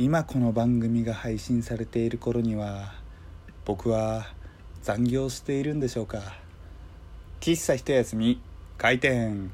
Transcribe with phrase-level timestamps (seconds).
[0.00, 2.94] 今この番組が配信されている頃には
[3.64, 4.28] 僕は
[4.80, 6.20] 残業しているんでしょうか。
[7.40, 8.40] 喫茶一休み
[8.76, 9.50] 開店。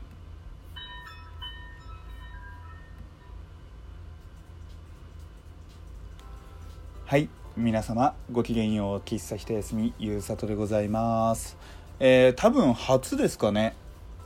[7.07, 8.99] はい皆様ごきげんよう。
[8.99, 11.57] 喫茶一休みゆうさとでございます。
[11.99, 13.75] えー、多分初ですかね。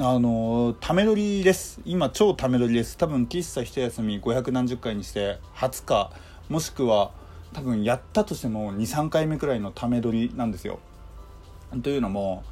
[0.01, 1.81] あのため撮りです。
[1.85, 2.97] 今超ため撮りです。
[2.97, 6.13] 多分喫茶一休み500何十回にして初か
[6.49, 7.11] もしくは
[7.53, 10.79] 多分やったとしても23回目くらいのため撮りなんですよ。
[11.83, 12.45] というのも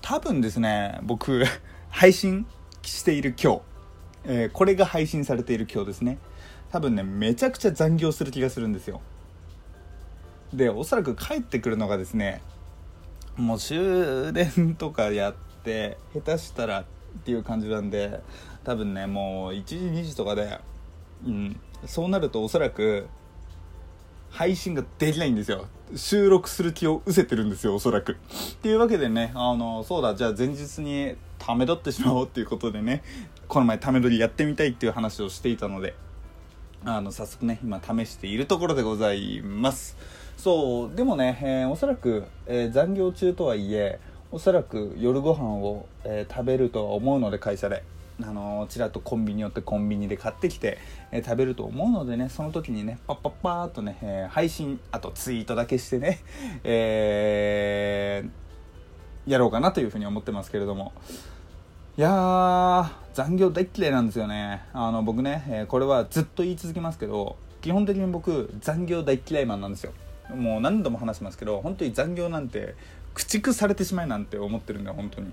[0.00, 1.44] 多分ですね僕
[1.90, 2.46] 配信
[2.80, 3.60] している今日、
[4.24, 6.16] えー、これが配信されている今日ですね。
[6.72, 9.02] 多分ねめちゃくちゃ残業する気がするんですよ。
[10.54, 12.40] でおそらく帰ってくるのがですね
[13.36, 15.53] もう終電とかやって
[16.14, 16.84] 下手したらっ
[17.24, 18.20] ていう感じなんで
[18.64, 20.58] 多分ねもう1時2時とかで、
[21.26, 23.06] うん、そうなるとおそらく
[24.30, 25.66] 配信ができないんですよ。
[25.94, 28.12] 収録する気を失せてるんですよおそらく。
[28.12, 28.14] っ
[28.62, 33.02] ていうわけでねあのそうだじゃあ前日にため撮ってしまおうっていうことでね
[33.46, 35.94] この前ため撮りやってみたいっていう話をしていたので
[36.84, 39.96] あの早速ね今試しているところでございます。
[40.36, 44.00] そうでもね、えー、おそらく、えー、残業中とはいえ
[44.34, 47.84] おそらく夜ご飯を、えー、食べるとは思うので会社で。
[48.22, 50.78] あのちらっとコンビニ寄ってコンビニで買ってきて、
[51.10, 56.20] えー、食べると思うのでねその時にねパッパッパーっとね、えー、配信あとツイートだけしてね、
[56.62, 60.92] えー、やろうかなというふうに思ってますけれども。
[61.96, 64.62] いやー残業大っ嫌いなんですよね。
[64.72, 69.92] あの僕ね、えこれはずっと言い続けますけど基本的に僕残業大っ嫌いマンなんですよ。
[70.30, 72.74] もう何度も話しますけど本当に残業なんて
[73.14, 75.32] 駆逐されてしまいなんて思ってるんだよ本当に。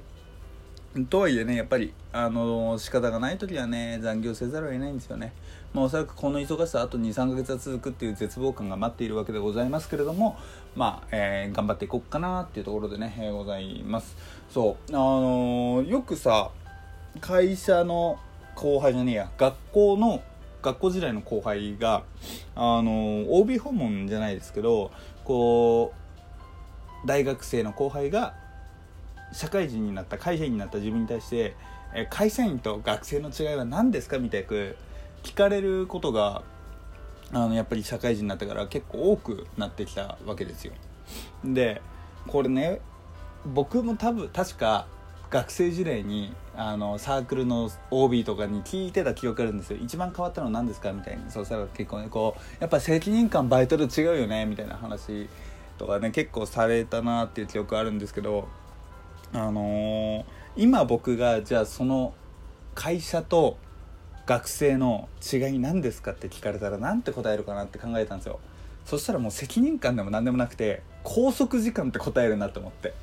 [1.08, 5.34] とはいえねやっぱりあの仕方がない時はね残業せざるを得ないんですよね。
[5.74, 10.38] まあおそらくこの忙しさあと23ヶ月は続くっていう絶望感が待っているわけでございますけれども
[10.76, 14.18] まあ、えー、頑張っていこうかなっていうところでね、えー、ございます。
[14.50, 16.52] そうあのー、よくさ
[17.22, 18.20] 会社の
[18.56, 20.22] 後輩じゃねえや学校の
[20.62, 22.04] 学校時代の後輩が
[22.56, 24.92] あの OB 訪問じゃないですけど
[25.24, 26.01] こう
[27.06, 28.34] 大学生の後輩が
[29.32, 31.56] 社会人になった会社員になった自分に対して
[31.94, 34.78] え会社員と学生の違いは何ですかみたいく
[35.24, 36.44] 聞かれることが
[37.34, 40.74] あのやっぱり社会人になってから結構多くなってきたわけですよ。
[41.44, 41.82] で
[42.28, 42.80] これね
[43.46, 44.86] 僕も多分確か
[45.30, 49.80] 学生時代にあのサークルの OB とかに聞いてた記憶あるんですよ。
[49.82, 55.30] 一番変わったのは何ですかみたいにそうしたら結構ねこうやっぱ責任感バイトと違うよねみたいな話
[55.82, 58.48] とかね結構されたなっていう記憶あるんですけど
[59.34, 60.26] あのー、
[60.56, 62.14] 今僕がじゃあその
[62.76, 63.58] 会社と
[64.28, 68.40] 学生の違い何ですかって聞かれたら何て答えるかなって考えたんですよ。
[68.86, 72.94] そしたらもう責任感でも何でもなくて拘束時間って答えるなと思って。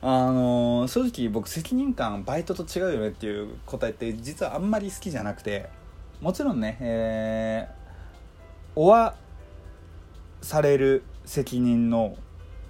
[0.00, 5.68] あのー、正直僕責任感バイトと違うよねっていう答えって実はあんまり好きじゃなくて
[6.20, 9.16] もちろんね、えー、おわ
[10.40, 12.16] される責任の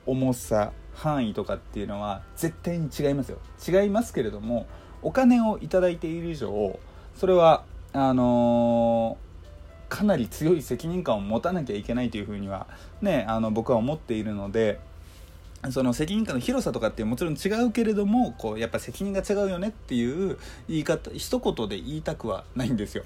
[0.05, 3.39] 重さ範囲とかっていうのは絶対に違いますよ。
[3.67, 4.67] 違いますけれども
[5.01, 6.77] お金を頂いている以上
[7.15, 12.67] それはあのー、かなり強い責任感を持たなきゃいけないというふうには
[13.01, 14.81] ねあの僕は思っているので
[15.71, 20.37] その責任感の広さとかってもちろん違うけれどもこうやっぱ責任が違うよねっていう
[20.69, 23.05] 言い方一言で言いたくはないんですよ。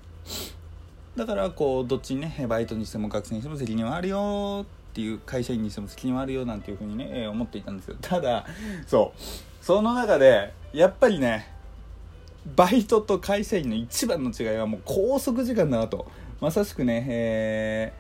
[1.15, 7.97] だからこうどっちにねバイトにしても学生にしても責任はあるよってっていう会社員にしても責任はあるよなんていうふうにね、え思っていたんですよ。
[8.03, 8.45] ただ
[8.87, 9.65] そう。
[9.65, 11.49] その中でやっぱりね
[12.55, 16.07] バイトと会社員の一番の違いはもう拘束時間だなと。
[16.43, 17.93] まさしくね、え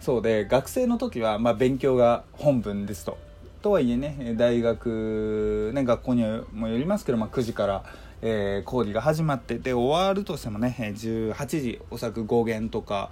[0.00, 3.18] ー、そうで学生の時はまあ勉強が本分ですと。
[3.60, 7.84] とはいえね大学、ね、学校にもよりますけど、まあ、9時から、
[8.22, 13.10] えー、講義が始まってで終わるとしてもね18時おそらく5限とか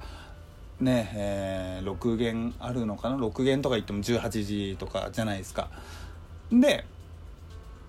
[0.81, 5.71] ねえー、6限あるのかな？6限とか言っても18時とかじゃないですか。
[6.53, 6.85] で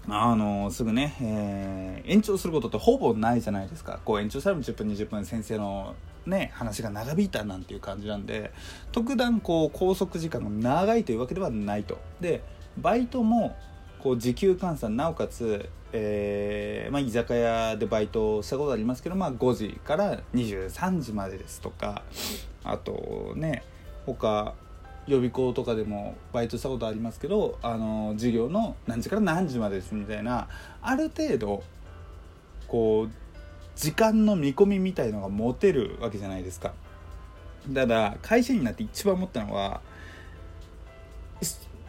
[0.07, 3.99] あのすぐね、えー、延長することってほぼないじゃないですか。
[4.05, 5.95] こう延長したら10分20分先生の
[6.27, 8.51] ね話が長引いたなんていう感じなんで
[8.91, 11.97] 特段こう拘束時間が長いというわけではないと。
[12.21, 12.43] で
[12.77, 13.55] バイトも
[13.99, 22.03] こう時給換算なおかつ、えーまあ、居酒屋でバイトしたことありますけど、まあ、5時から23時までですとか
[22.65, 23.63] あとね
[24.05, 24.53] 他
[25.07, 30.47] 予備校とかでもバイトしたことありますけどあの授業の何時から何時までですみたいな
[30.81, 31.63] ある程度
[32.67, 33.11] こう
[33.75, 36.73] 時間の見込みみたいのが持てるわけじゃないですか。
[37.73, 39.81] ただ会社員になって一番思ったのは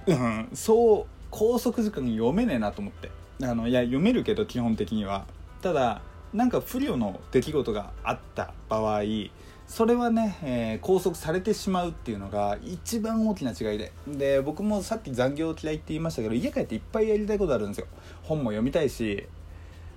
[0.07, 3.11] うんそう拘束時間読めねえなと思って
[3.43, 5.27] あのいや読めるけど基本的には
[5.61, 6.01] ただ
[6.33, 9.03] なんか不慮の出来事があった場合
[9.69, 13.93] それはね、えー、拘束されてしまうっていうのが一番大きな違いで。
[14.07, 17.87] で僕もさっき残業嫌いって言いましたけど家帰っていっぱいやりたいことあるんですよ。
[18.23, 19.27] 本も読みたいし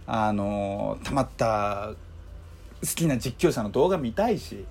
[0.07, 1.93] あのたまった
[2.81, 4.65] 好きな実況者の動画見たいし。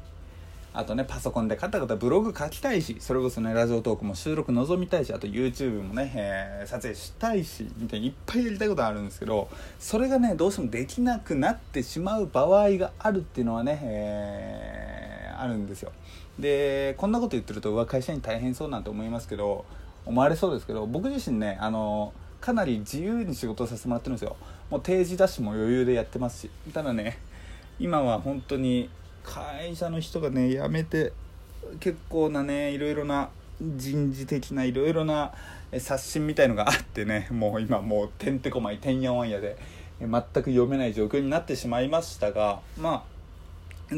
[0.79, 9.49] あとねパソコンでカタカタブログ書きたいしそれこそねラジオトークも収録望みたいしあと YouTube もね、えー、撮影したいしみたいにいっぱいやりたいことあるんですけど
[9.81, 15.91] それがねどうしてもできなくなってしまう場合があるっていうのはね、えー、あるんですよ。
[16.39, 19.65] でこんなこと言ってるとうわ会社に大変そうなんて思いますけど
[20.07, 24.37] 思われそうですけど僕自身ねあのかなり自由に仕事をさせてもらってるんですよ。
[24.71, 26.51] もう定時ダッシュも余裕でやってますし。
[26.73, 27.19] ただね
[27.81, 28.89] 今は本当に
[29.29, 31.13] 会社の人がね辞めて
[31.81, 33.29] 結構なねいろいろな
[33.61, 35.33] 人事的ないろいろな
[35.79, 39.59] 刷新みたいのがあってねもう今もうてんてこまいてんやわんやで
[40.01, 43.19] 全く読めない状況になってしまいましたがまあ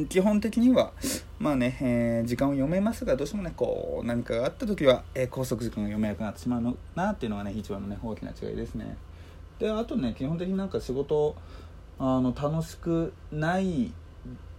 [0.09, 0.93] 基本的には
[1.39, 8.97] まあね、えー、時間を読めますがどうしてもねこう何かがあった時は、えー、拘束時間が読めなくなってしまうのなっていうのがね一番のね大きな違いですね。
[9.59, 11.37] であとね基本的になんか仕事
[11.99, 13.93] あの楽しくない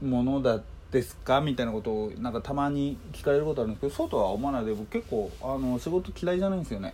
[0.01, 0.61] ものだ
[0.91, 6.93] ですかみたいなことをなんかたまに聞かれることあるんですけどそうとは思わないで僕結構あの仕事嫌いじゃないんですよね。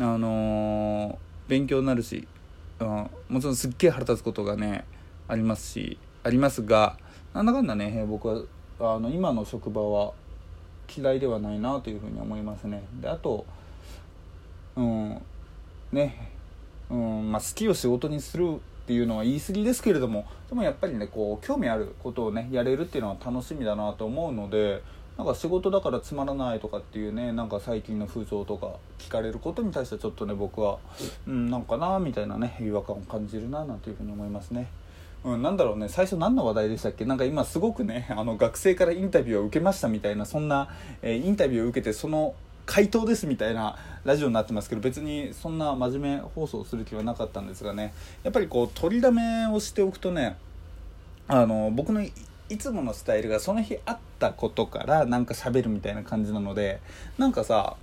[0.00, 1.16] あのー、
[1.48, 2.26] 勉強になるし、
[2.80, 4.84] うん、もちろんすっげえ腹立つことがね
[5.26, 6.96] ありますしありますが
[7.34, 8.42] なんだかんだね僕は
[8.96, 10.12] あの今の職場は
[10.96, 12.82] 嫌いではないなというふうに思いますね。
[13.00, 13.44] であと
[14.76, 15.22] うん
[15.92, 16.32] ね
[16.90, 24.82] うんまあ好きを仕事にするっていうのは言い過ぎですけれどもでもやっぱりねこう興味あることをねやれるっていうのは楽しみだなと思うので
[25.18, 30.78] なんか仕事だからつまらないとかっていうねなんか最近の風潮とか聞かれることに対してはちょっとね僕は
[31.26, 34.68] うんなんかなみたいなね違和感を感じるななんていうふうに思いますね。
[35.22, 37.04] うん、なんだろうね最初何の話題でしたっけ？
[37.04, 40.70] なんか今すごくねあの学生からインタビューを受けましたみたいなそんな、
[41.02, 42.34] えー、インタビューを受けてその
[42.68, 50.36] 回答ですみたいなラジオになってますけど別にそんな真面目放送する気はなかったんですがねやっぱりこう取りだめをしておくとね
[51.28, 52.12] あの僕のい
[52.58, 56.80] つものスタイルがその日あったことからなんか喋るみたいな感じなので
[57.16, 57.76] なんかさ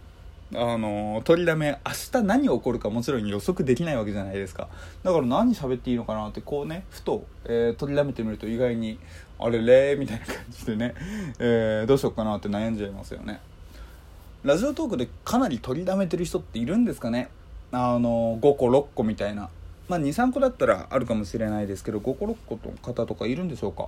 [0.54, 4.68] あの取りだめ明日何起こるかもちろん予測できないわけじゃないですか。
[5.02, 9.00] だから何喋っていいのかなってこうねふと、えー、取りだめてみると意外に
[9.40, 10.94] あれれみたいな感じでね、
[11.40, 13.42] えー、どうしようかなって悩んじゃいますよね。
[14.46, 17.30] ラジオトークでかなり取りだめてる人っているんですかね？
[17.72, 19.50] あの5個6個みたいな。
[19.90, 23.88] まあ、23個だったらあるかもしれないですけど5個6個の方とかいるんでしょうか？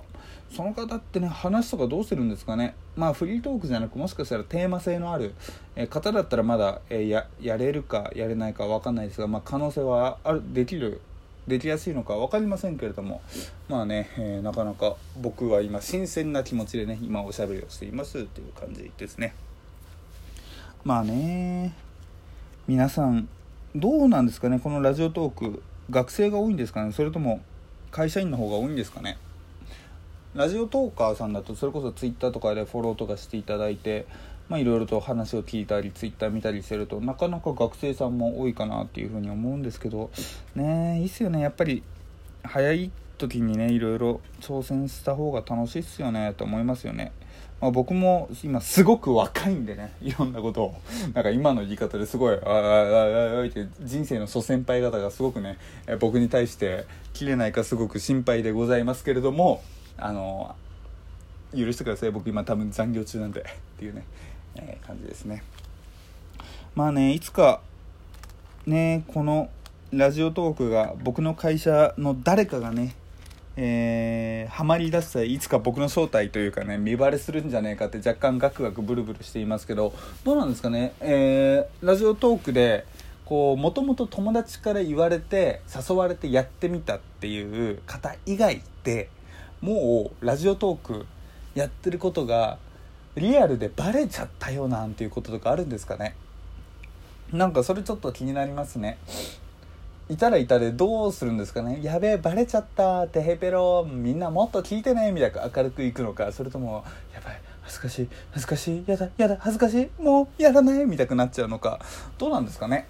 [0.52, 2.74] その方ってね話とかどうしてるんですかね？
[2.96, 5.32] まあフリートークじゃなくもしかしたらテーマ性のある、
[5.76, 11.00] え方だったらまだ、えややれるかやれないか分かんないですが、まあ、可能性はあるできる
[11.46, 13.20] できやすいのか分かりませんけれども。
[13.68, 19.34] まあね、えー、なかなか僕は今新鮮な気持ちでね今おしゃべりをしていますっていう感じですね。
[20.84, 21.74] まあね
[22.66, 23.28] 皆さん
[23.74, 27.40] どうなんですかねこのラジオトーク学生が多いんですかねそれとも
[27.90, 29.16] 会社員の方が多いんですかね。
[30.34, 34.06] ラジオトーカーさんだとそれこそ Twitter とかでフォローとかしていただいて
[34.48, 40.10] まあいろいろと話を聞いたり Twitter 見たりしてるとなかなか学生さんも多いかなっていうふうに思うんですけど
[40.54, 41.40] ねいいっすよね。
[41.40, 41.82] やっぱり
[42.44, 47.12] 早い時にねいろいろ挑戦した方が楽しいっすよねと思いますよね。
[47.60, 50.74] まあ、僕も今すごく若いんでね いろんなことを。
[51.12, 55.58] なんか今の言い方ですごい「あああああって人生の諸先輩方がすごくね
[55.98, 59.62] 僕に対して切れないかすごく心配でございますけれども
[59.96, 60.54] あの
[61.52, 62.10] 許してください。
[62.10, 63.44] 僕今多分残業中なんで っ
[63.78, 64.04] ていうね、
[64.54, 65.42] えー、感じですね。
[66.74, 67.60] まあねいつか
[68.66, 69.50] ねこの
[69.90, 72.94] ラジオトークが僕の会社の誰かがね
[73.60, 82.86] えー、ハマりだしたいつか僕の正体というかね見バレするんじゃねえかって若干ガクガクブルブルしていますけどどうなんですかね、えー、ラジオトークで
[83.24, 89.08] こうもともと友達から言われて誘われてやってみたっていう方以外で
[89.60, 91.06] もうラジオトーク
[91.56, 92.58] やってることが
[93.16, 96.14] リアルでバレちゃったよなんていうこととかあるんですかね？
[97.32, 98.98] なんかそれちょっと気になりますね。
[100.08, 101.80] いたらいたでどうするんですかね？
[101.82, 103.06] やべえバレちゃった。
[103.08, 106.32] てへペロみんなもっと聞いてねみたいな明るくいくのか。
[106.32, 110.86] それともやばい恥ずかしい恥ずかしいやだやだ恥ずかしいもうやらない？
[110.86, 111.78] みたくなっちゃうのか。
[112.16, 112.86] どうなんですかね？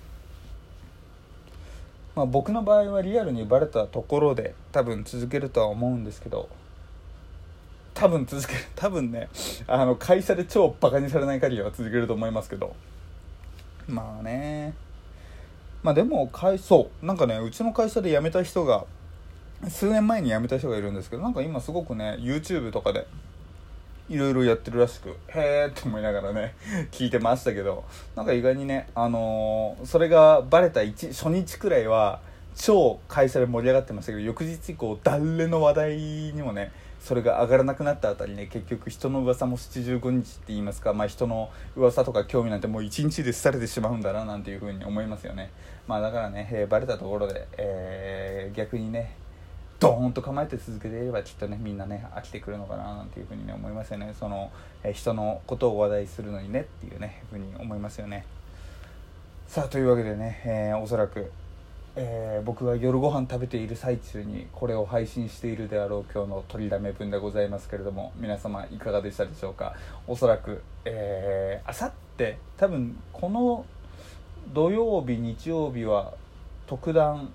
[2.15, 6.49] まあ僕の場合はリアルにバレたところで多分続けるとは思うんですけど。
[7.95, 9.29] 多分続ける 多分ね
[9.67, 12.77] あの会社で超バカにされない限りは続けると思いますけど。
[13.89, 14.73] まあね。
[15.89, 18.85] まあでも会そうなんかねうちの会社で辞めた人が
[19.71, 23.07] 数年前に辞めた人がいるんですけどなんか今すごくね YouTube とかで
[24.11, 26.55] いろいろやってるらしくへーって思いながらね
[26.91, 32.21] 聞いてましたけどなんか意外にねあのー、それがバレた初日くらいは
[32.55, 45.51] 超会社で盛り上がってましたけど翌日以降誰の話題にもねそれが上がらなくなったあたりね結局人の噂も75日って言いますか、まあ、人の噂とか興味なんてもう1日で廃れてしまうんだななんていうふうに思いますよね。
[45.87, 49.15] まあだからね、えー、バレたところで、えー、逆にね
[49.81, 54.15] ドーンと構えて続けていればきっとねみんなね飽きてくるのかななんていうふうにね思いますよね。
[54.19, 54.51] その、
[54.83, 58.25] えー、人のことを話題するのにねっていうねふうに思いますよね。
[59.47, 61.33] さあというわけでね、えー、おそらく
[62.01, 69.75] えー、僕が夜ご飯食べている最中にこれを配信しているであろう今日の取りだめ分でございますけれども皆様いかがでしたでしょうか？
[70.07, 70.63] おそらく
[71.65, 73.67] あさって多分この
[74.55, 76.15] 土曜日日曜日は
[76.69, 77.31] 特段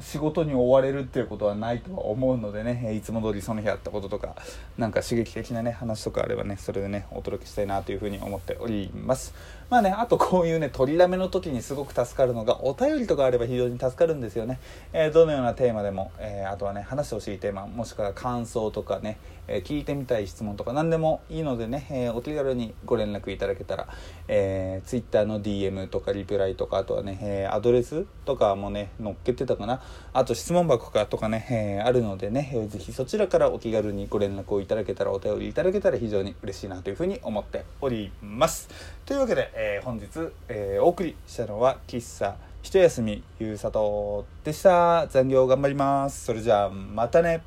[0.00, 4.36] 仕事に追われるっていうことはないとは思うのでねいつも通りその日あったこととか
[4.76, 9.34] なんか刺激的なね話とかあればねそれでねお届けしたいなというふうに思っております。
[9.68, 14.60] まあねあとこういうね取りだめの時にすごく助かるのがお便りとかあれば非常に助かるんですよね、
[14.92, 23.88] えー、どのようなテーマでも、えー、あとはね話してほしいテーマもしくは感想とかね、えー、聞いてみたい質問とか何でもいいのでね、えお手軽にご連絡いただけたら、
[24.28, 29.82] え Twitter の DM とかリプライとかあとはね、えアドレスとかもね載っけてたかな。
[30.12, 38.68] あと質問箱かとかね、えー、あるのでね、えー、ぜひそちらからお気軽にご連絡をいただけたらお便りいただけたら非常に嬉しいなというふうに思っております。
[39.04, 40.06] というわけで、えー、本日、
[40.48, 45.06] えー、お送りしたのは喫茶一休みゆうさとでした。
[45.08, 46.24] 残業頑張ります。
[46.24, 47.42] それじゃあまたね。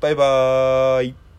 [0.00, 1.29] バイバーイ。